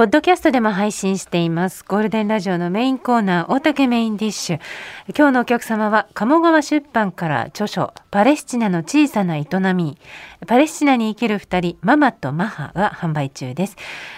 [0.00, 1.84] ポッドキャストでも配信しています。
[1.86, 4.60] ゴールデンラジオのメインコーナー大竹メインディッシュ。
[5.14, 9.98] 今日のお客様は鴨川出版から著書パレスチナの小さな営み。
[10.46, 13.76] パレスチナに生きる二人ママとマハが販売中です。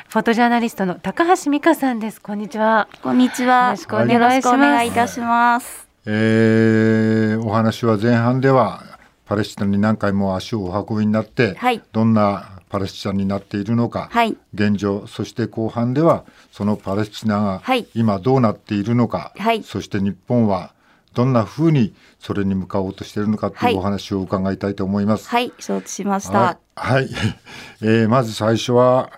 [0.08, 2.21] フォトジャーナリストの高橋美香さんです。
[2.21, 2.87] こんにちは。
[3.03, 3.64] こんにちは。
[3.64, 5.89] よろしくお願いしますお願いいたします。
[6.07, 8.85] えーお話は前半では
[9.25, 11.83] パレスチナに何回も足をお運びになって、はい。
[11.91, 14.34] どんなパレスチナになっているのか、はい。
[14.54, 17.86] 現状そして後半ではそのパレスチナがはい。
[17.95, 19.62] 今どうなっているのか、はい。
[19.62, 20.72] そして日本は
[21.12, 23.76] どんなふうにそれに向かおうとしているのかとはいい。
[23.76, 25.29] うお話を伺いたいと思います。
[25.29, 26.39] はい承知しました。
[26.39, 27.11] はい、はい。
[27.82, 29.11] えーまず最初は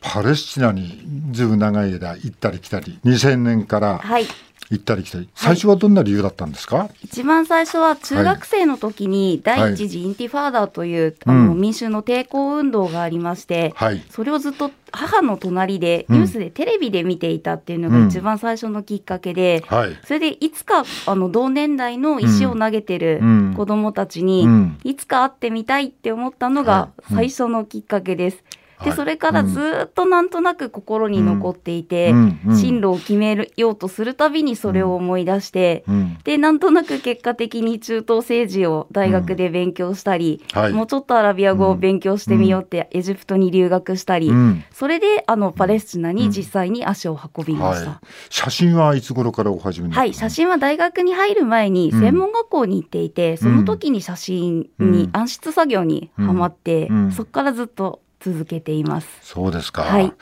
[0.00, 4.26] パレスチナにずいぶん長い間行ったり来たり2000年からはい
[4.70, 11.60] 行ったり来たり、最初はどんな理由だったんですか、一番最初は中学生の時に第一次インティファーダという、あのうん。
[11.60, 14.02] 民衆の抵抗運動がありまして、はい。
[14.10, 16.16] それをずっと母の隣でうん。
[16.18, 19.98] ニュースでテレビで見ていたっていうのが一番最初のきっかけで、はい。
[20.04, 23.54] それでいつかあの同年代の石を投げてるうん。
[23.56, 24.78] 子どもたちに、うん。
[24.84, 27.02] いつか会ってみたいって思ったのがはい。
[27.10, 27.16] うん。
[27.16, 28.36] 最初のきっかけです。
[28.36, 32.12] はいでそれからずーっとなんとなく心に残っていて、
[32.58, 36.18] 進路を決めようとするたびにそれを思い出して、うん。
[36.24, 40.72] でなんとなく結果的に中東政治を大学で勉強したり、はい。
[40.72, 44.64] もうちょっとアラビア語を勉強してみようってエジプトに留学したり、うん。
[44.70, 47.90] それであのパレスチナに実際に足を運びました。
[47.90, 59.08] はい、写真はいつ頃からお始めはい、写真は大学に入る前に専門学校に行っていて、その時に写真に暗室作業にはまって、そこからずっと続けています。
[59.22, 60.12] そうですか、はい。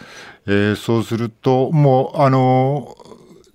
[0.46, 2.96] えーそうするともうあの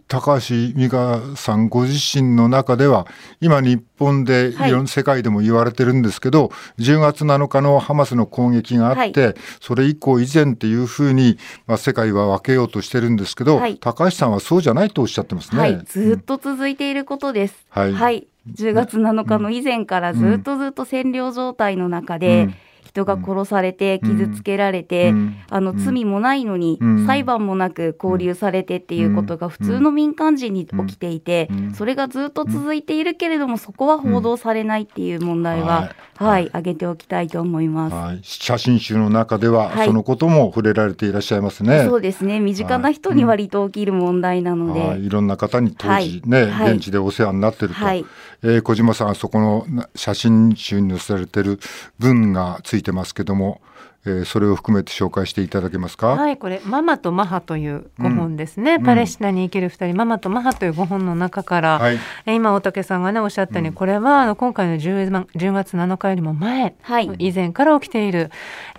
[0.08, 3.08] 高橋美香さんご自身の中では
[3.42, 4.72] 今日本でいはい。
[4.72, 13.78] ろんな世界でも言われてるんですけど、10月7日のハマスの攻撃があって、それ以降以前っていうふうに、まあ、世界は分けようとしてるんですけど、はい。
[13.78, 15.60] 高橋さんはそうじゃないとおっしゃってますね。
[15.60, 17.66] はい、ずっと続いていることです。
[17.70, 18.28] はい。
[18.52, 22.56] 10月7日の以前からずっとずっと占領状態の中で、うん
[22.94, 25.38] 人が殺されて、傷つけられて、うん。
[25.50, 27.08] あの罪もないのに、うん。
[27.08, 31.74] 裁判もなく拘留されてっていうことが普通の民間人に起きていて、うん。
[31.74, 37.94] それがずっと続いているけれども、そこは報道されないっていう問題は、はいはい、挙げておきたいと思います。
[37.96, 39.88] はい、写真集の中でははい。
[39.88, 41.86] そのことも触れられていらっしゃいますね。
[41.86, 42.40] そうですね。
[42.40, 45.10] 身近な人に割と起きる問題なので、はい、い。
[45.10, 48.06] ろんな方に当時ね、現地でお世話になってると、はい。
[48.44, 51.60] えー小島さんそこのな写真集に載せられてる
[52.00, 53.62] 文がついてますけども、
[54.06, 56.08] えーそれを含めて紹介していただけますか？
[56.16, 58.84] はい、これママとマハという5本ですね、ん。
[58.84, 61.98] パレスチナに生きる二人、ママとマハという5本の中から、はい。
[62.26, 67.10] え今大竹さんがねおっしゃったように、これはあの今回の 10, 万10月7日よりも前、はい。
[67.18, 68.30] 以前から起きている、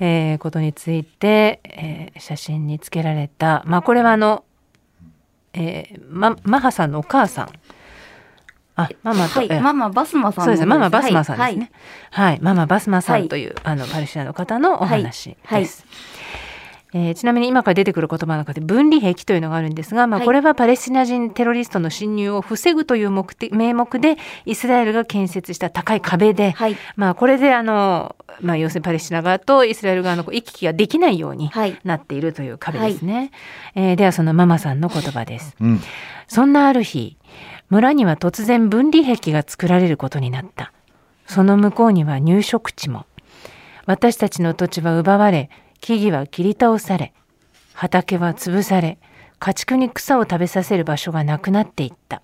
[0.01, 3.63] えーことについて、えー写真につけられた。
[3.67, 4.45] まあこれはあの、
[5.55, 7.49] えーま、マハさんのお母さん
[8.77, 9.49] あママと、はい。
[9.51, 11.71] えーママバスマさんのそうですママバスマさんですね。
[12.11, 12.33] はい。
[12.33, 13.25] はい、ママバスマさはい。
[13.25, 15.47] んという、あのパレスチナの方のお話です。
[15.47, 15.63] はい。
[15.63, 15.71] はい
[16.97, 20.27] えーちなみに今から出てくる言葉の中で分離壁というのがあるんですが、まあ、はい。
[20.27, 26.77] これはパレスチナ人テロリストの侵入を防ぐという目的名目でイスラエルが建設した高い壁で、はい。
[26.95, 31.77] まあ、これであの、まあ、要するにパレスチナ側とイスラエル側の行き来ができないようにはい。
[31.83, 33.33] なっているという壁ですね。
[33.75, 35.57] えーではそのママさんの言葉です。
[35.61, 35.81] うん。
[36.29, 37.17] そんなある日、
[37.75, 40.73] 村には突然分離壁が作られることになった。
[41.27, 43.05] その向こうには入植地も。
[43.85, 47.13] 私たちの土地は奪われ、木々は切り倒され、
[47.73, 48.99] 畑は潰され、
[49.41, 52.23] 家畜に草を食べさせる場所がなくなっていった。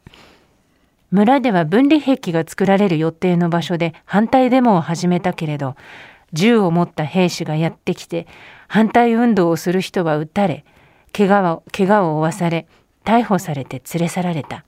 [1.10, 5.74] 村では分離壁が作られる予定の場所で反対デモを始めたけれど、
[6.32, 8.28] 銃を持った兵士がやってきて、
[8.68, 10.64] 反対運動をする人は撃たれ、
[11.12, 12.68] 怪我を怪我を負わされ、
[13.04, 14.64] 逮捕されて連れ去られた。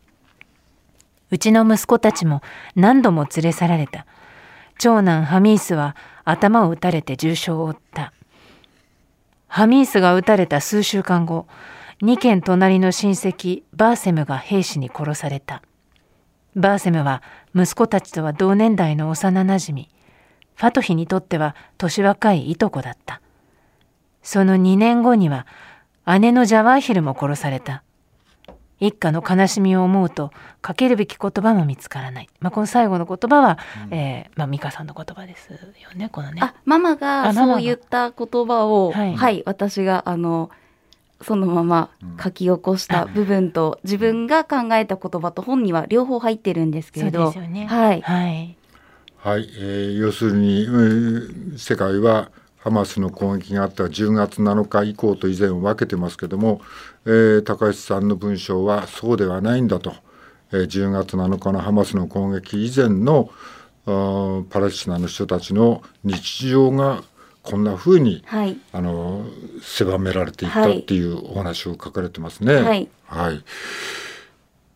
[1.33, 2.43] うちの息子たちも
[2.77, 4.07] 何度も連れ去られた。
[4.79, 8.13] 長男ハミースは頭を撃たれて重傷を負った。
[9.49, 11.47] ハミースが撃たれた数週間後、
[12.03, 15.63] 2軒隣の親戚バーセムが兵士に殺された。
[16.55, 17.23] バーセムは
[17.55, 19.89] 息子たちとは同年代の幼なじみ、
[20.55, 23.23] ファトヒにとっては年若いいとこだった。
[24.23, 25.47] その2年後には
[26.21, 27.83] 姉のジャワーヒルも殺された。
[28.87, 32.29] 一家の悲しみを思うとかけるべき言葉も見つからない。
[32.41, 33.59] まあ、この最後の言葉は、
[33.91, 35.59] えーまあ、美香さんの言葉ですよ
[35.95, 36.09] ね。
[36.11, 36.41] このね。
[36.43, 40.51] あママがそう言った言葉をははいい、私があの
[41.21, 41.91] そのまま
[42.21, 47.67] 書き起こした部分と、自分が考えた言葉と本には両方入ってるんですけそうれどですよね。
[47.67, 48.57] はいはい。
[49.17, 56.61] はい、えー要するに、えー世界はハマスの攻撃があった10月7日以降と以前を分けてますけども、
[57.05, 59.95] えー、高橋さんの文章はそうではないんだと、
[60.53, 63.31] えー、10月7日のハマスの攻撃以前の
[63.85, 67.03] パレスチナの人たちの日常が
[67.43, 69.27] こんなふうに、はい、あの
[69.61, 72.55] 狭められていったっていうお話を書かれてますね。
[72.55, 73.45] はい、はい、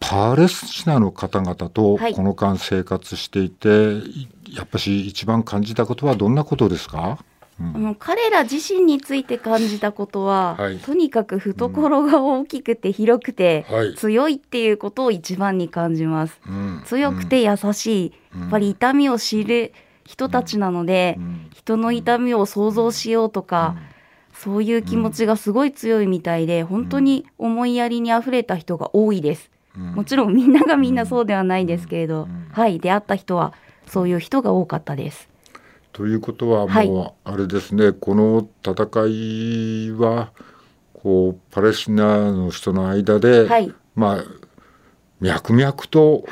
[0.01, 4.03] パレスチナの方々とこの間生活していて、
[4.51, 7.19] やっぱし一番感じたことはどんなことですか？
[7.59, 13.65] うん、彼ら自身について感じたことは、はい、とにかく懐が大きくて広くて、
[13.97, 19.73] 強いっていうことを一番に感じます、うん、強くて優しい、やっぱり痛みを知る
[20.05, 21.19] 人たちなので、
[21.55, 23.77] 人の痛みを想像しようとか、
[24.35, 32.79] そういう気持ちがすごい強いみたいで本当に思いやりにあふれた人が多いです、もちろんみんながみんなそうではないですけれど、はい。
[32.81, 33.55] 出会った人は
[33.87, 35.29] そういう人が多かったです
[35.97, 38.75] ということはもうあれですね、はい、この戦
[39.87, 40.31] いは
[40.93, 44.25] こうパレスチナの人の間で、はい、まあ
[45.21, 46.23] 脈々と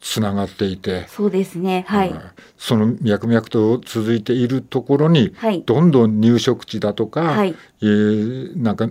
[0.00, 2.14] つながっていて、はい、そうですね、はい、
[2.56, 5.34] その脈々と続いているところに、
[5.66, 8.88] どんどん入植地だとか、はい、えー、なんか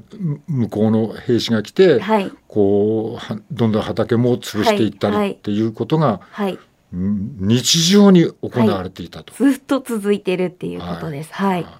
[0.48, 2.02] 向こうの兵士が来て、
[2.50, 6.60] こうどんどん畑も潰していったりっていうことが、はい
[6.94, 11.34] 日常に行われていたと、はい、ずっと続いてるっていうことです。
[11.34, 11.74] はい、はい、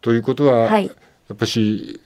[0.00, 0.92] ということは、はい、や
[1.34, 2.00] っぱし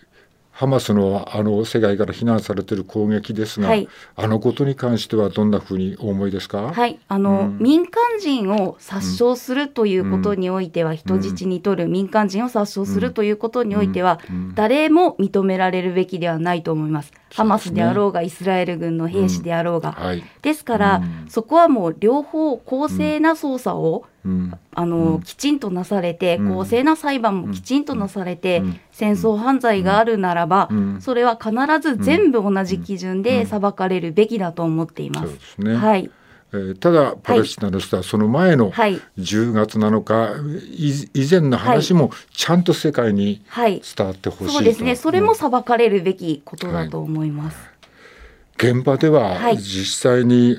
[0.54, 7.00] ハマスのあの世界から非難されている攻撃ですが、はい、あのことに関してはどんなふうにお思いですか、はい。
[7.08, 17.12] あの、うん、民間人を殺傷するということにおいては、うん、人質に取る民間人を殺傷するということにおいては、うん、誰も認められるべきではないと思います。
[17.34, 19.92] ハマスであろうが、イスラエル軍の兵士であろうが。
[19.92, 24.04] はい、ですから、そこはもう両方公正な捜査を、
[24.72, 30.68] あの、きちんとなされて、公正な裁判もきちんとなされて、戦争犯罪があるならば、
[31.00, 35.60] それは必ず全部同じ基準で裁かれるべきだと思っています。
[35.60, 36.10] ね、はい。
[36.54, 43.44] えー、ただパレスチナの人はその前の10月7日、はい、以前の話もちゃんと世界に
[43.96, 44.94] 伝わってほしい、はい、そうですね。
[44.94, 47.56] それも裁かれるべきことだと思います、
[48.56, 50.58] 現場では実際に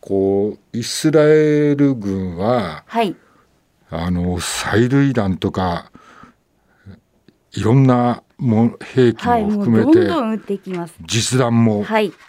[0.00, 3.14] こうイスラエル軍は、はい、
[3.90, 5.90] あの催涙弾とか
[7.52, 11.84] いろんなも兵器も含めて、はい、実弾も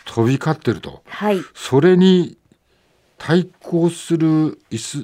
[0.06, 2.38] 飛び交ってると、はい、それに
[3.18, 5.00] 対抗するイス、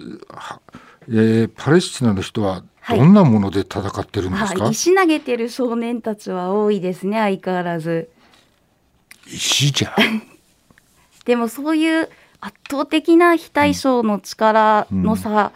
[1.08, 8.10] えー、パレスチナの人はどんなもので戦ってるんですか、はい、石投げてる少年たちは多いですね相変わらず。
[9.28, 9.96] 石じゃ
[11.26, 12.10] でもそういう
[12.42, 15.52] 圧倒的な非対称の力の差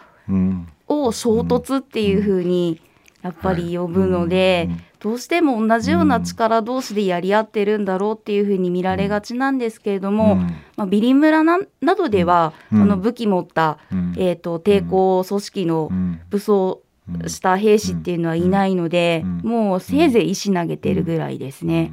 [0.86, 2.80] を衝突っていうふうに
[3.22, 4.70] やっぱり呼ぶので、
[5.00, 10.36] どうしても同じような力同士でやり合ってるんだろうっていうふうに見られがちなんですけれども、
[10.76, 11.58] まあ、ビリ村な
[11.96, 13.78] どでは、あの武器持った、
[14.16, 15.90] えーと、抵抗組織の
[16.30, 16.80] 武装
[17.26, 21.92] した兵士っていうのはいないので、もうせいぜい石投げてるぐらいですね。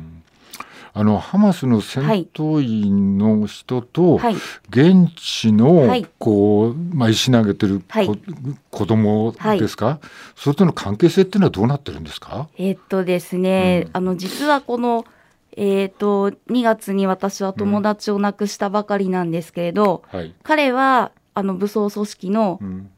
[0.96, 2.04] あのハマスの戦
[2.34, 4.36] 闘員の人と、はい、
[4.70, 8.08] 現地のこう、まあ、石投げてるこ、はい、
[8.70, 10.00] 子供ですか、はい、
[10.36, 12.48] それとの関係性っていうのはどうなってるんですか？
[12.58, 15.06] えー、っとですね、うん、あの実はこの
[15.56, 22.90] えーと、と2月に私は友達を亡くしたばかりなんですけれど、うんはい、彼はあの武装組織の、うん、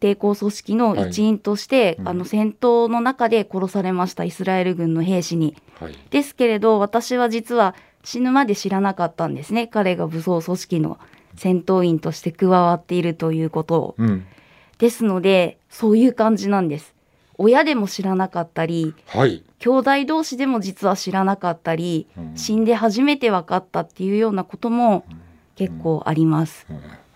[0.00, 5.56] 抵抗組織の一員として、はい、あの戦闘の中で殺されましたイスラエル軍の兵士に。
[5.80, 7.74] はい、ですけれど私は実は
[8.04, 10.98] 死ぬまで知らなかったんですね彼が武装組織の
[11.36, 13.94] 戦闘員として加わっているということを。
[13.98, 14.26] うん、
[14.78, 16.94] ですのでそういう感じなんです。
[17.40, 25.04] 親でも知らなかったり、はい、兄弟同士でも実は知らなかったり、うん、死んで初めて分かったっていうようなことも
[25.54, 26.66] 結構あります。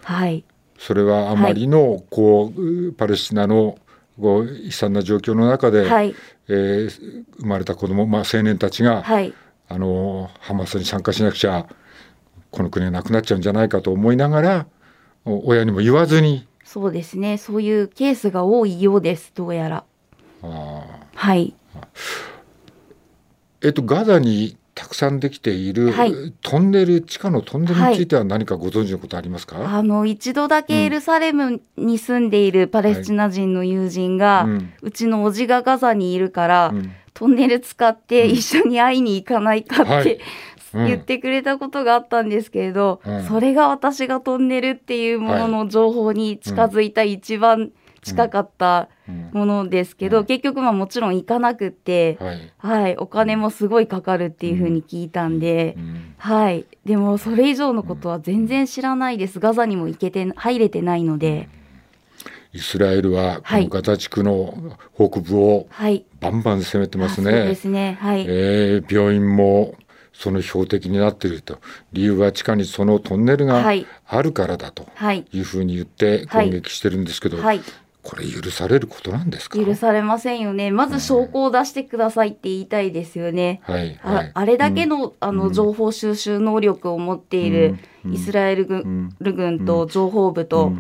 [0.02, 0.44] はい。
[0.84, 3.78] それはあまりのこう、パレスチナの
[4.20, 6.12] こう悲惨な状況の中で、はい、
[6.48, 9.32] えー、生まれた子供、まあ、青年たちが、はい、
[9.68, 11.68] あのハマスに参加しなくちゃ
[12.50, 14.66] この国はなくなっちゃうんじゃないかと思いながら
[15.24, 16.48] 親にも言わずに。
[16.64, 17.38] そうですね。
[17.38, 19.84] そういうケースが多いようですどうやら。
[20.42, 21.54] はい。
[23.62, 40.20] えっとガザにたくさんできている、はい、トンネル地下のトンネルについては何かご存知のことありますか、はい、あの一度だけエルサレムに住んでいるパレスチナ人の友人が、はい、うちの叔父がガザにいるから、うん、トンネル使って一緒に会いに行かないかって、
[40.72, 47.72] うん、 言ってくれたことがあったんですけれど、うん、それが私がトンネルっていうものの情報に近づいた一番
[48.02, 48.88] 近かった
[49.32, 55.76] ものですけど、うん、結局まあもちろん行かなくて、はい、はい、お金もすごいかかるっていうふうに聞いたんで、
[56.18, 59.40] はい、でもそれ以上のことは全然知らないです。
[59.40, 61.48] ガザにも行けて入れてないので。
[62.54, 65.68] イスラエルはこのガザ地区の北部を
[66.20, 67.30] バンバン攻めてますね。
[67.30, 67.98] はい、そうですね。
[67.98, 68.26] はい。
[68.28, 69.74] えー、病院も
[70.12, 71.58] その標的になっていると。
[71.92, 73.64] 理由は地下にそのトンネルが
[74.06, 74.86] あるからだと
[75.32, 75.40] い。
[75.40, 77.60] うふうに言って攻撃してるんですけど、はい、
[78.02, 79.58] これ許されることなんですか？
[79.58, 80.70] 許されませんよね。
[80.70, 87.78] まず証拠を出してくださいって言いたいですよね、はい、ああれだけのうん、あの情報収集能力を持っている
[88.10, 90.72] イスラエル軍,、軍と情報部と、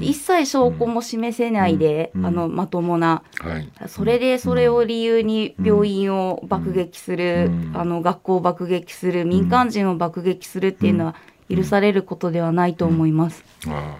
[0.00, 11.16] 一切証拠も示せないで、あのまともな、はい、それでそれを理由に病院を爆撃する、あの学校を爆撃する民間人を爆撃するっていうのは
[11.50, 13.42] 許されることではないと思います。
[13.66, 13.96] あ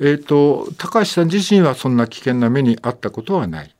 [0.00, 3.74] えーと、高橋さん自身はそんな危険な目にあったことはない。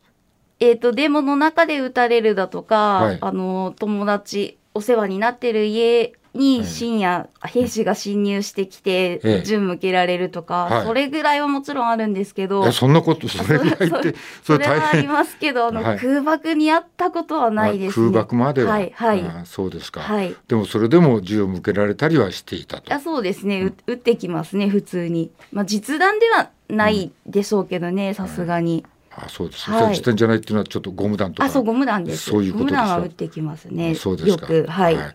[0.60, 22.92] えーと、デモの中で撃たれるだとか、はい、あの友達お世話になってる家に深夜、兵士が侵入してきて、銃向けられるとか、はい、それぐらいはもちろんあるんですけど、そんなこと、それぐらいって、それはありますけど、あの、はい、空爆にあったことはないです、ね、空爆までは、はい、はい、そうですか、はい、でもそれでも銃を向けられたりはしていたと。
[22.92, 25.30] あそうですね、うん、撃ってきますね、普通に。
[25.52, 28.84] まあ、実弾ではないでしょうけどね、さすがに。
[29.16, 31.46] あそうです、はい、じゃないっていうのはちょっとゴム弾とか。
[31.46, 32.30] あそうゴム弾です。
[32.30, 33.94] そういうことですゴム弾は撃ってきますね。
[33.94, 34.46] そうですか。
[34.46, 35.14] はい、はい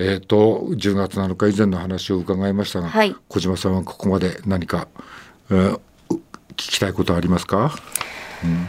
[0.00, 4.86] えーと、10月7日以前の話を伺いましたが、はい、小島さんはここまで何か、
[5.50, 7.74] えー、聞きたいことはありますか、
[8.44, 8.68] うん。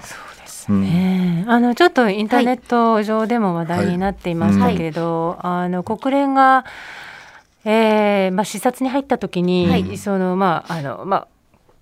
[0.00, 5.38] そうですね、うん、あのちょっとインターネット上でも話題になっていましたけれど、はい。
[5.38, 6.64] うん、あの国連が、
[7.64, 11.28] えーまあ、視察に入った時に、はい、そのまああのまあ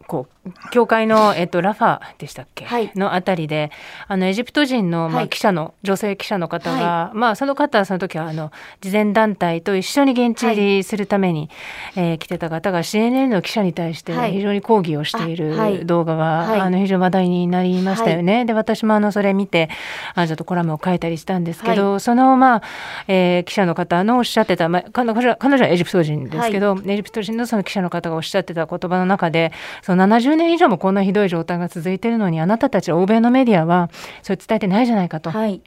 [0.06, 0.34] こう
[0.70, 3.70] 教会の、えっと、ラファでしたっけ、はい、のあたりで
[4.08, 11.48] あのエジプト人の、まあ、記者の、女性記者の方が、はい、まあ、その方はその時はあの慈善団体と一緒に現地入りするために、
[11.94, 18.44] はい、えー、来てた方が CNN の記者に対して非常に抗議をしている動画が、あの非常に話題になりましたよね。
[18.44, 19.70] で私もあのそれ見て
[20.14, 22.62] あちょっとコラムを書いたりしたんですけど、その、まあ
[23.08, 33.90] えー、記者の方のおっしゃってた、まあ、彼女彼女はエジプト人ですけど、エジプト人のその記者の方がおっしゃってた言葉の中でその70年以上もこんなひどい状態が続いているのにあなたたち欧米のメディアは
[34.22, 35.30] それ伝えてないじゃないかと。
[35.30, 35.62] はい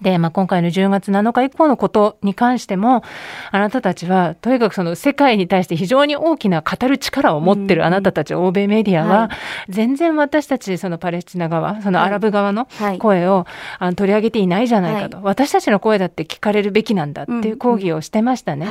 [0.00, 3.02] で、まあ、今回の10月7日以降のことに関しても、
[3.50, 9.30] あなたたちは、とにかくその世界に対して非常に大きな語る力を持ってるあなたたち欧米メディアは、
[9.68, 13.46] 全然私たちそのパレスチナ側、そのアラブ側の声を、
[13.78, 18.66] あの取り上げていないじゃないかと、私たちの声だって聞かれるべきなんだっていう抗議をしてましたね。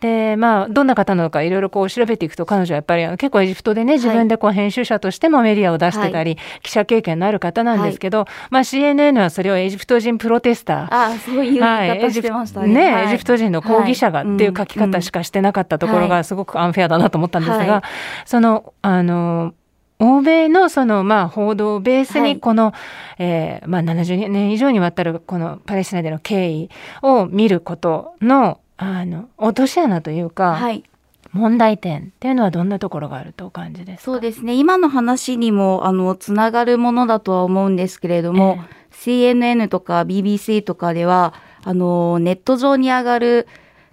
[0.00, 12.68] で、まあ、どんな方なのかいろいろこう調べていくと、彼女はやっぱり結構エジプトでね、自分でこう編集者としてもメディアを出してたり、記者経験のある方なんですけど、まあ CNN はそれをエジプト人プロテスター、あそういう言い方してましたね。
[12.68, 17.82] ね、はい、エジプト人の抗議者がっていう書き方しかしてなかったところがすごくアンフェアだなと思ったんですが、はい、
[18.24, 19.54] そのあの
[19.98, 22.74] 欧米のそのまあ報道をベースにこの、はい、
[23.18, 26.70] えー、まあ、70年以上にわたるこのパレスチナでの経緯
[27.02, 30.84] を見ることのあの落とし穴というか、はい、
[31.32, 34.54] 問題点っていうのはどんなところがあるとお感じですそうですね。
[34.54, 41.34] 今の話にもあのつながるものだとは思うんですけれども、えー CNN とか BBC とかでは、
[41.64, 43.46] あの、ネット上に上がる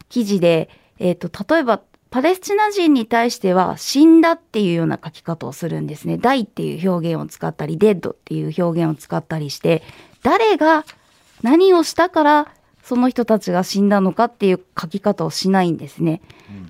[0.10, 0.69] 記事で、
[1.00, 6.17] えっ、ー、と、例えば、パレスチナ人に対しては死んだっていうような書き方をするんですね。
[6.19, 9.81] ダイっていう表現を使ったり、デッドっていう表現を使ったりして、
[10.22, 10.86] 誰が
[11.41, 12.48] 何をしたから
[12.83, 16.22] その人たちが死んだのかっていう書き方をしないんですね。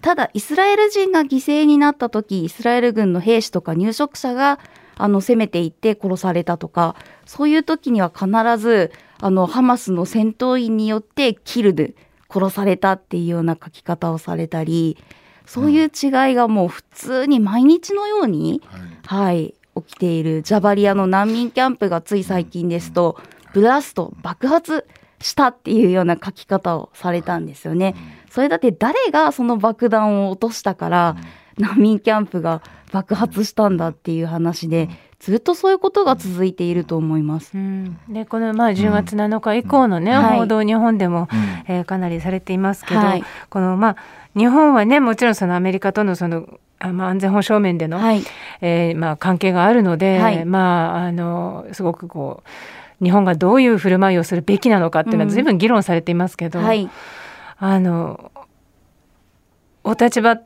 [0.02, 4.60] ただ、イスラエル人が犠牲になった時、イスラエル軍の兵士とか入植者が
[4.98, 6.96] あの攻めていって殺されたとか
[7.26, 11.96] そういう時には必ずあのハマスの戦闘員によってキルで
[12.30, 14.98] 殺されたっていうような書き方をされたり
[15.46, 15.90] そういう違い
[16.36, 20.42] がもう普通に毎日のように、はい、はい、起きている。
[20.42, 23.20] ジャバリアの難民キャンプがつい最近ですと
[23.54, 24.88] ブラスト爆発
[25.20, 27.96] したっていうような書き方をされたんですよね。
[28.30, 31.16] それだって誰がその爆弾を落としたから
[31.58, 32.62] 難民キャンプが
[32.94, 34.88] 爆発したんだっていう話で、
[35.20, 37.52] ずっとそういうことが続いていると思います。
[37.56, 41.28] うん、でこのまあ10月7日以降のね、うん、報道、日本でも、
[41.68, 43.98] えー、かなりされていますけど、はい、このまあ
[44.38, 48.22] 日本はねもちろんそのアメリカとのそのまあ、安全保障面での、はい、
[48.60, 52.44] えー、まあ、関係があるので、はい、まあ、あのすごくこ
[53.02, 56.90] う日本がどういう振る舞いをするべきなのかっていうのは随分議論されていますけど、うんはい、
[57.58, 58.34] あの
[59.86, 60.38] お立場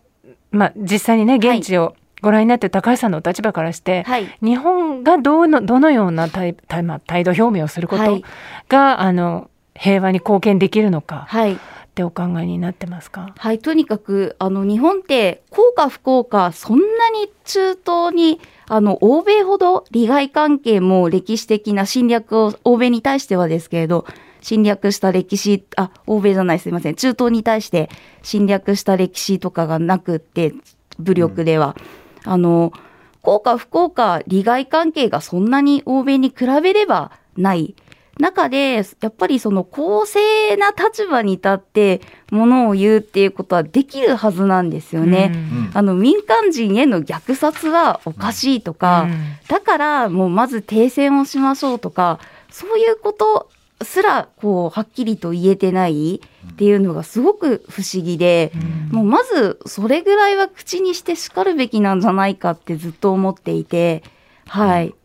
[0.51, 11.25] まあ、実際にね現地をご覧になって高橋さんの立場からして、はい、日本がどのどのような態態度表明をすることが、はい、あの平和に貢献できるのか。
[11.27, 11.53] はい。
[11.53, 11.59] っ
[11.97, 13.33] てお考えになってますか？
[13.39, 24.05] はいとにかくあの日本って効果不効果そんなに中東にあの欧米ほど利害関係も歴史的な侵略を欧米に対してはですけれど
[24.41, 26.95] 侵略した歴史あ欧米じゃないすいません。
[26.95, 27.89] 中東に対して
[28.21, 30.53] 侵略した歴史とかがなくって
[30.99, 31.83] 武力では、うん、
[32.27, 32.73] あの
[33.21, 37.75] 効果不効果利害関係がそんなに欧米に比べればない。
[38.19, 45.31] 中で、やっぱりその公正な立場に立ってものを言うっていうことはできるはずなんですよね。
[45.33, 52.19] うん、あの民間人への虐殺はおかしいとか、うん、だからもうまず停戦をしましょうとか、
[52.49, 53.49] そういうこと
[53.83, 58.51] すらこうはっきりと言えてないっていうのがすごく不思議で、
[58.91, 64.03] うん、もうまずそれぐらいは口にしてしかるべきなんじゃないかってずっと思っていて、
[64.47, 64.95] はい。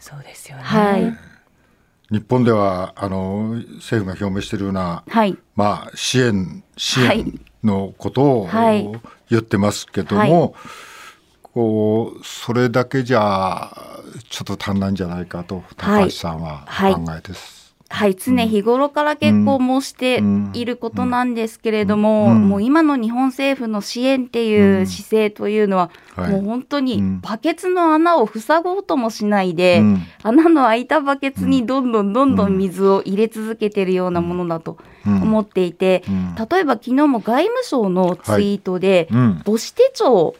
[0.00, 0.64] そうですよね。
[0.64, 1.18] はい。
[2.10, 8.88] 日本ではあの政府が表明しているような、はい、まあ、支援支援のことを、はい、
[9.30, 10.52] 言ってますけども、はい、
[11.42, 17.53] こうそれだけじゃちょっと足んないんじゃないかと高橋さんは考えです。
[17.90, 20.22] はい、常日頃から結構申して
[20.52, 29.82] いることなんですけれども、もう今の日本政府の支援っていう姿勢というのは、もう本当にバケツの穴を塞ごうともしないで、
[30.22, 36.02] 穴の開いたバケツにどんどんどんどん水を入れ続けてるようなものだと思っていて、
[36.50, 39.08] 例えば昨日も外務省のツイートで、
[39.44, 40.34] 母子手帳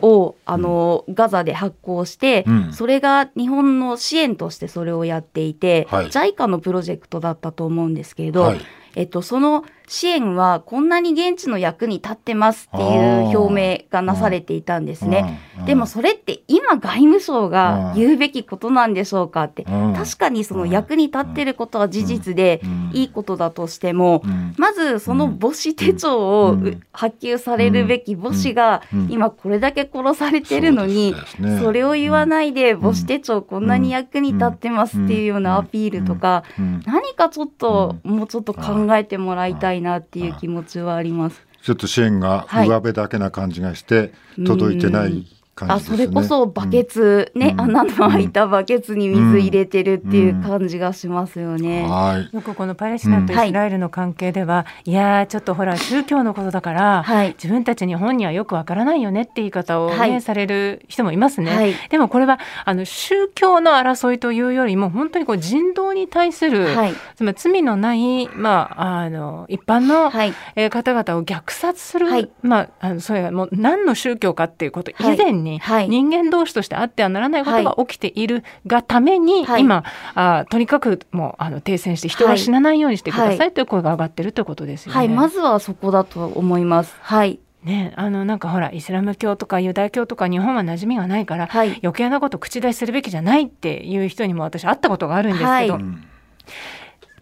[0.00, 8.54] を、あのガザで発行して、それが日本の支援としてそれをやっていて、JICA のプロジェクトだったと思うんですけれど、
[8.94, 15.40] えっと、その支援はこんなに現地の役に立ってますっていう表明がなされていたんですね。
[15.66, 22.60] でもそれって今外務省が言うべきことなんでしょうかって、確かにその役に立ってることは事実で
[22.92, 24.22] いいことだとしても、
[24.56, 26.56] まずその母子手帳を
[26.92, 31.14] 発給されるべき母子が今これだけ殺されてるのに、
[31.60, 36.44] それを言わないで母子手帳こんなに役に立ってますっていうようなアピールとか、
[36.86, 41.46] 何かちょっともうちょっと考えてもらいたいなっていう気持ちはあります。
[41.62, 44.12] ちょっと支援が上辺だけな感じがして
[44.46, 45.26] 届いてない
[45.66, 51.86] ね、あそれこそバケツ、うん、ね、穴の開いたバケツに水入れてるっていう感じがしますよね。
[52.32, 54.98] うん、よくこのパレスチナとイスラエルの関係では、い。
[54.98, 61.74] やちょっとほら宗教のことだから、はい、自分たち日本にはよくわからないよねって言い方をね、はい、される人もいますね。
[61.90, 66.68] でもこれはあの宗教の争いというよりも本当にこう人道に対する、
[67.16, 72.06] つまり罪のないまああの一般の、方々を虐殺する、
[72.42, 79.84] まああのそれはもう何の宗教かっていうこと以前にに、人間同士としてあってはならないことが起きているがために、はい、今
[80.14, 84.96] あとにかくもうあの停戦して人が死なないようにしてくださいという声が上がってるということですよね。
[84.98, 86.96] はい、まずはそこだと思います。
[87.00, 87.38] はい。
[87.64, 95.84] ね、あのなんかほらイスラム教とかユダヤ教とか日本は馴染みがないから、はい、余計なこと口出しするべきじゃないっていう人にも私会ったことがあるんですけど、はい、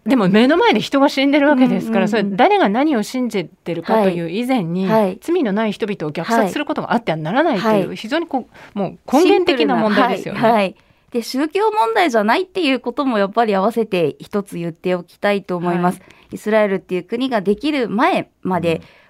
[0.07, 10.40] でも目の前で人が死んでるわけですから、それ誰が何を信じてるかという以前に、はい、罪のない人々を虐殺することがあってはならないという、はい、非常にこうもう根源的な問題ですよね。
[10.40, 10.77] はい、
[11.11, 16.01] で宗教問題じゃないっていうこともやっぱり合わせて一つ言っておきたいと思います。
[16.33, 18.83] イスラエルっていう国ができる前まで、うん。
[18.83, 19.06] 本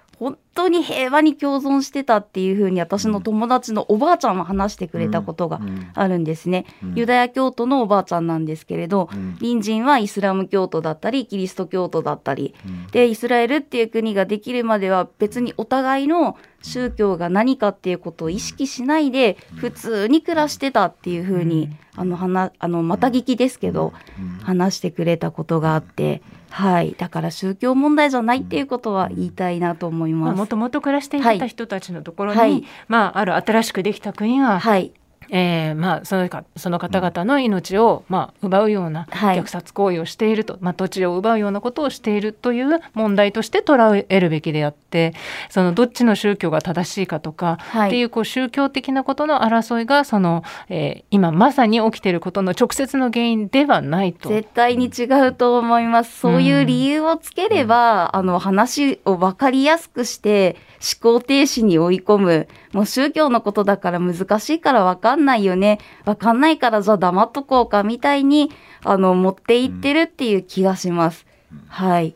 [0.57, 5.61] 当に平和に共存してたっていうふうに私の友達のおばあちゃんは話してくれたことが
[5.93, 6.65] あるんですね。
[6.81, 6.89] うん。
[6.89, 12.55] うん、ユダヤ教徒のおばあちゃんなんですけれど、うん、隣人はイスラム教徒だったりキリスト教徒だったり、
[12.91, 23.93] でイスラエルっていう国ができるまでは別にお互いの宗教が何かっていうことを意識しないで普通に暮らしてたっていうふうに、あの話あのまた聞きですけど、
[24.41, 26.21] 話してくれたことがあって。
[26.49, 30.37] はい、だから宗教問題じゃないっていうことは言いたいなと思います。
[30.37, 34.93] もともと暮らしていた人たちのところに、はい、まあある新しくできた国が、はい、
[35.29, 45.13] えーまあ、そのかその方々の命を、まあ、奪うような虐殺行為をしていると、はい、まあ、土地を奪うようなことをしているという問題として捉えるべきであって
[45.49, 54.29] そのどっちの宗教が正しいかとか、はい、っていうこう宗教的なことの争いがその、えー、今まさに起きていることの直接の原因ではないと。
[54.29, 56.19] 絶対に違うと思います。
[56.19, 60.55] そういう理由をつければ、うん、あの話を分かりやすくして
[61.01, 68.51] 思考停止に追い込むもう宗教のことだから難しいから分かんないよね分かんないからじゃあ黙っとこうかみたいに
[68.83, 71.25] あの持っていってるっていう気がします。
[71.69, 72.13] はい。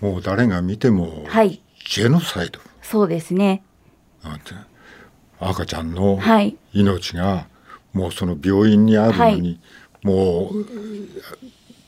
[0.00, 2.58] もう誰が見ても、はい、ジェノサイド。
[2.82, 3.62] そうですね。
[5.38, 6.18] 赤ちゃんの
[6.72, 7.46] 命が
[7.92, 9.60] もうその病院にあるのに、
[10.02, 10.66] もう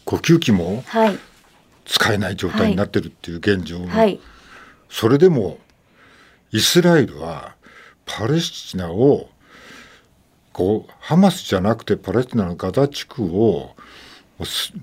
[0.04, 0.84] 呼吸器も
[1.84, 3.80] 使えない状態になってるっていう現状、
[4.88, 5.58] それでも
[6.52, 7.54] イスラエルは
[8.06, 9.28] パレスチナを
[10.52, 13.74] こうハマスじゃなくてパレスチナのガザ地区を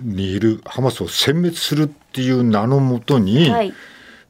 [0.01, 3.73] にいるハマスを殲滅するっていう名のもとに、はい、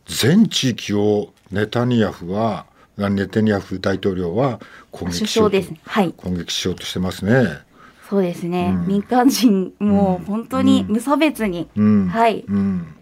[0.05, 2.65] 全地域をネタニヤフは
[2.97, 4.59] ネタニヤフ大統領は
[4.91, 7.59] 攻撃しようと、はい、攻撃しようとしてますね。
[8.07, 12.95] そうですね、うん、民間人も本当に無差別に、うん、はい、うん、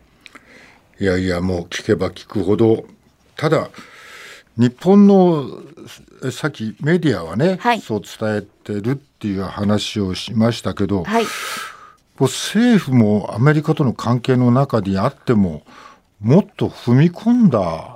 [0.98, 2.86] いやいやもう聞けば聞くほど。
[3.36, 3.70] ただ
[4.58, 5.50] 日本の
[6.32, 11.26] さっきメディアはね、はい、そう伝えてるっていう話をしましたけど、はい、
[12.20, 15.64] 政府もアメリカとの関係の中にあっても
[16.22, 17.93] もっと踏み込んだ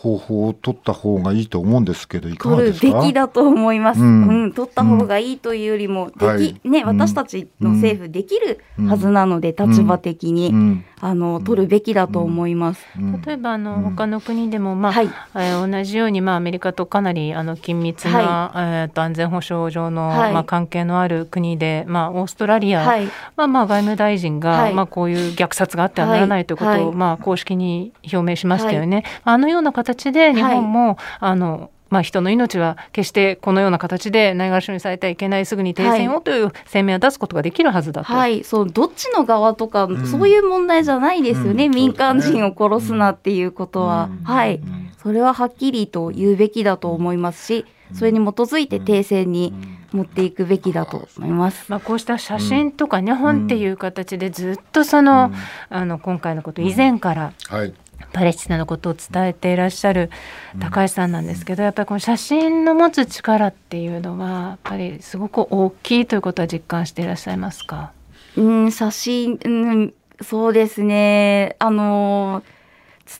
[0.00, 2.80] 方法を取った方がいいと思うんですけどいかがですか？
[2.80, 12.86] 取るべきだと思います、うん、うん、取った方がいいというよりも、でき、はい、ね、私たちの政府できるはずなので、うん、立場的に、うん、あの取るべきだと思います。
[13.26, 22.98] 例えばあの、他の国でも、まあはい、えー、同じように、まあ、アメリカとかなりあの緊密な、はい、えー、と安全保障上の、はい、まあ、関係のある国で、まあ、オーストラリアは、
[23.36, 29.04] まあまあ、外務大臣が、まあ、こういう虐殺があってはならないということを、まあ、公式に表明しましたよね。
[29.24, 44.60] あのような形で日本も、あのまあ、人の命は決してこのような形でないがしろにされてはいけないすぐに停戦をという声明を出すことができるはずだと、はい、そうどっちの側とか、うん、そういう問題じゃないですよね、うん、民間人を殺すなっていうことは、うん、はい。
[45.02, 49.54] それははっきりと言うべきだと思いますしそれに基づいて停戦に
[49.92, 51.64] 持っていくべきだと思います。
[51.68, 55.32] まあ、こうした写真とかね、本っていう形でずっとその、
[55.68, 57.74] あの今回のこと以前から、はい
[58.12, 60.10] パレスチナのことを伝えていらっしゃる
[60.58, 67.92] 高橋さんなんですけど、やっぱりこの写真の持つ力っていうのはやっぱりすごく大きいということは実感していらっしゃいますか？
[68.36, 71.56] うん写真、うん、そうですね。
[71.58, 72.42] あの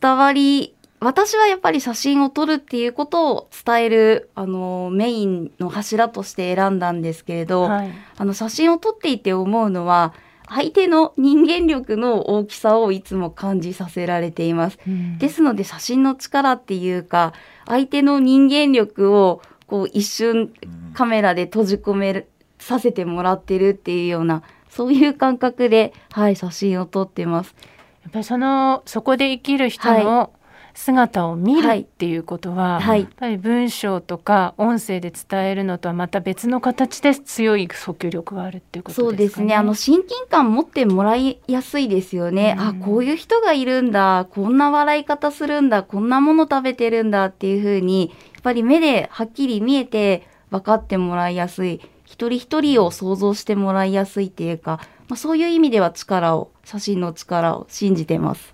[0.01, 10.13] 伝わり私はやっぱり写真を撮るっていうことを伝えるあのメインの柱として選んだんですけれど、はい、あの写真を撮っていて思うのは
[10.53, 14.79] 相手の人間力の大きさをいつも感じさせられています。
[14.87, 17.33] うん、ですので写真の力っていうか
[17.67, 20.53] 相手の人間力をこう一瞬
[20.93, 22.27] カメラで閉じ込め
[22.59, 27.55] させてもらってるっていうようなそういう感覚で、はい、写真を撮ってます。
[28.03, 30.33] やっぱりそのそこで生きる人の
[30.75, 39.55] 姿を見るっていうことは、はい、やっぱり文章とか音声で伝えるのとはまた別の形で強い訴求力があるっていうこと、ね、そうですね。
[39.55, 44.27] あの親近感持ってもらいやすいですよね、うん、あこういう人がいるんだ。
[44.31, 45.83] こんな笑い方するんだ。
[45.83, 51.81] こんなもの食べてるんだっていうふうにやっぱり目ではっきり見えて分かってもらいやすい。
[52.05, 58.51] 一人一人を想像してもらいやすいっていうか、まあ、そういう意味では力を写真の力を信じてます。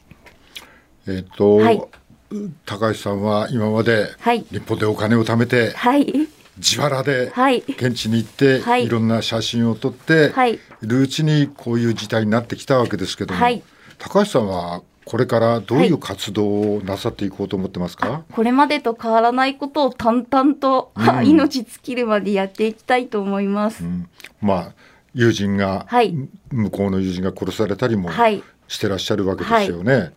[1.07, 1.83] えっと、はい
[2.65, 4.09] 高橋さんは今まで
[4.51, 7.33] 日本でお金を貯めて、はい、自腹で
[7.69, 13.63] 現地に行って、はい、いろんな写真を撮って、はい、いるうちにこういう事態になってきたわけですけども、はい、
[13.99, 23.85] 高橋さんはこれからどういう活動をなさっていこうと思ってますか、これまでと変わらないことを淡々と、うん、 命尽きるまでやっていきたいと思います。
[23.85, 24.09] うん、
[24.41, 24.73] まあ
[25.15, 25.87] 友人が、
[26.51, 28.11] 向こうの友人が殺されたりも
[28.69, 30.13] してらっしゃるわけですよね。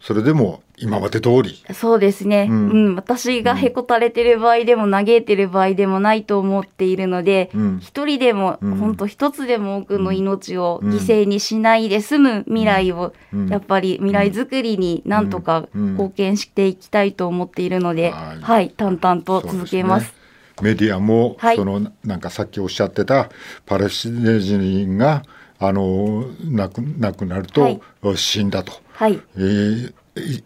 [0.00, 1.62] それでも今まで通り。
[1.74, 13.12] そうですね、うん、うん、私がへこたれてる場合でも嘆いてる場合でもないと思っているので、うん、一人でも、うん、本当一つでも多くの命を犠牲にしないで済む未来を、
[13.48, 20.14] やっぱり未来づくりになんとか貢献していきたいと思っているので、はい、淡々と続けます。
[20.62, 23.30] メディアも、はい、そのなんかさっきおっしゃってた
[23.66, 25.22] パレスチナ人が
[25.58, 27.80] あの亡く亡くなると、
[28.16, 29.20] 死んだと、はい。
[29.36, 29.92] えー、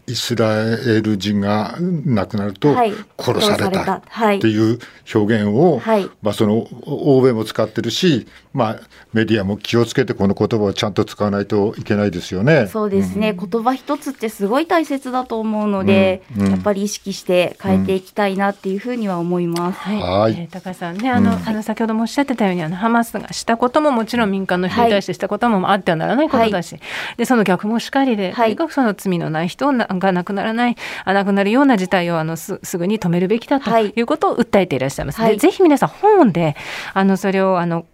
[0.07, 2.75] イスラエル人が亡くなると
[3.17, 4.01] 殺されたっ
[4.39, 4.79] ていう
[5.13, 8.79] 表現を、はい、まあ、その欧米も使ってるし、まあ、
[9.13, 12.67] メディアも気をつけてこの言葉をちゃんと使わないといけないですよね。
[12.67, 16.45] そうですね、うん、言葉一つってすごい大切だと思うので、うん。
[16.45, 19.79] うん、やっぱり意識して変えていきたいなっていうふうには思います。
[19.79, 26.77] はい、はい、えー、高橋さんねあの、あの先ほどもおっしゃってたようにあのハマスがしたことももちろん民間の人に対してしたこともあってはならないことだし、
[27.17, 34.03] でその逆もしかりで、とにかくその罪のない人が亡くならないなくなるような事態をあのすぐに止めるべきだとい。
[34.03, 36.55] うことを訴えていらっしゃいます、はい、ぜひ皆さん本で
[36.93, 37.85] あのそれをあの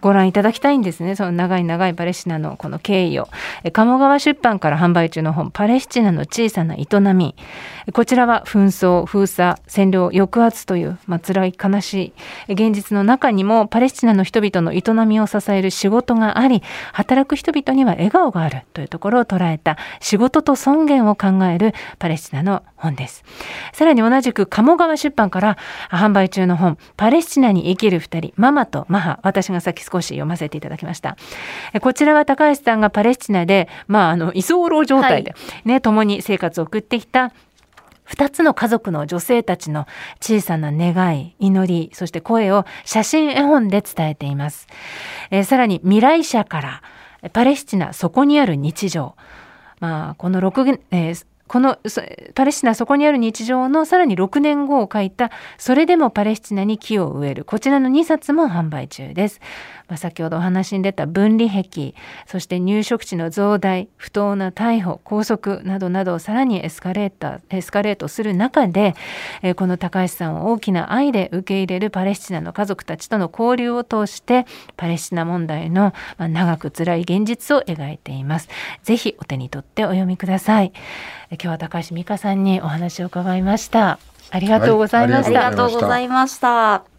[0.00, 1.16] ご覧いただきたいんですね。
[1.16, 3.28] その長い長いパレスチナのこの経緯を。
[3.72, 7.34] 鴨川出版から販売中の本「パレスチナの小さな営み」
[7.92, 12.12] こちらは紛争封鎖占領抑圧という、まあ辛い悲し
[12.48, 23.24] い現実の中にもパレスチナの人々の営みを支える仕事があり働く人々には笑顔があるというところを捉えた仕事と尊厳を考えるパレスチナの本です。
[23.72, 25.56] さらに同じく鴨川出版から
[25.90, 31.16] 販売中の本「パレスチナに生きる二人ママとマハ」私がさっき少し読ませていただきました
[31.80, 37.32] こちらは高橋さんがパレスチナで、まあ、あの居候状態でね、はい、共に生活を送ってきた
[38.08, 39.86] 二つの家族の女性たちの
[40.20, 44.66] 小さな願い、祈り、そして声を写真絵本で伝えています。
[45.30, 46.82] えー、さらに未来社から
[47.34, 49.14] パレスチナそこにある日常。
[49.80, 51.78] まあ、この6、えーこの
[52.34, 59.40] パレスチナそこにある日常のさらに6年後を書いた「それでもパレスチナに木を植える」こちらの2冊も販売中です。
[59.88, 61.94] まあ、先ほどお話に出た分離壁
[62.26, 68.94] そして入植地の増大不当な逮捕拘束などなどをさらにエスカレータエスカレートする中で、
[69.42, 74.46] えー、この高橋さんを大きな愛で受け入れるパレスチナの家族たちとの交流を通して
[74.76, 78.48] パレスチナ問題の、まあ、長く辛い現実を描いています。
[78.82, 80.72] ぜひお手に取ってお読みください。
[81.30, 83.98] 今日は高橋美香さんにお話を伺いました。
[84.30, 85.38] ありがとうございました。
[85.38, 86.97] はい、ありがとうございました。